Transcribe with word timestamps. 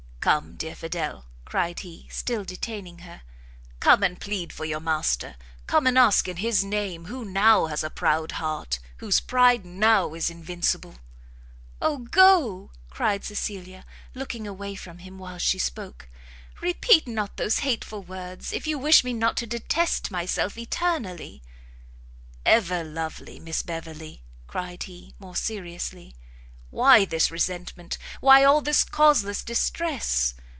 "Come, 0.21 0.55
dear 0.55 0.75
Fidel!" 0.75 1.25
cried 1.45 1.79
he, 1.79 2.05
still 2.11 2.43
detaining 2.43 2.99
her, 2.99 3.23
"come 3.79 4.03
and 4.03 4.21
plead 4.21 4.53
for 4.53 4.65
your 4.65 4.79
master! 4.79 5.35
come 5.65 5.87
and 5.87 5.97
ask 5.97 6.27
in 6.27 6.37
his 6.37 6.63
name 6.63 7.05
who 7.05 7.25
now 7.25 7.65
has 7.65 7.83
a 7.83 7.89
proud 7.89 8.33
heart, 8.33 8.77
whose 8.97 9.19
pride 9.19 9.65
now 9.65 10.13
is 10.13 10.29
invincible!" 10.29 10.97
"Oh 11.81 11.97
go!" 12.11 12.69
cried 12.91 13.23
Cecilia, 13.25 13.83
looking 14.13 14.45
away 14.45 14.75
from 14.75 14.99
him 14.99 15.17
while 15.17 15.39
she 15.39 15.57
spoke, 15.57 16.07
"repeat 16.61 17.07
not 17.07 17.37
those 17.37 17.59
hateful 17.65 18.03
words, 18.03 18.53
if 18.53 18.67
you 18.67 18.77
wish 18.77 19.03
me 19.03 19.13
not 19.13 19.37
to 19.37 19.47
detest 19.47 20.11
myself 20.11 20.55
eternally!" 20.55 21.41
"Ever 22.45 22.83
lovely 22.83 23.39
Miss 23.39 23.63
Beverley," 23.63 24.21
cried 24.45 24.83
he, 24.83 25.15
more 25.17 25.35
seriously, 25.35 26.13
"why 26.69 27.03
this 27.03 27.29
resentment? 27.29 27.97
why 28.21 28.45
all 28.45 28.61
this 28.61 28.85
causeless 28.85 29.43
distress? 29.43 30.33